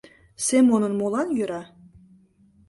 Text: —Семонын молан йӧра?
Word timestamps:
—Семонын 0.45 0.93
молан 0.99 1.27
йӧра? 1.37 1.63